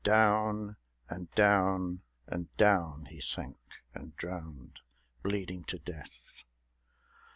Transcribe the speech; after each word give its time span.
Down, 0.03 0.77
and 1.11 1.29
down, 1.35 2.01
and 2.25 2.47
down, 2.57 3.05
he 3.11 3.21
sank 3.21 3.59
and 3.93 4.15
drowned, 4.15 4.79
Bleeding 5.21 5.63
to 5.65 5.77
death. 5.77 6.43